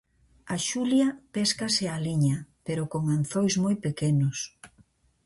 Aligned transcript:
A 0.53 0.57
xulia 0.67 1.07
péscase 1.35 1.83
á 1.93 1.97
liña, 2.05 2.37
pero 2.65 2.83
con 2.93 3.03
anzois 3.17 3.53
moi 3.63 3.75
pequenos. 3.85 4.37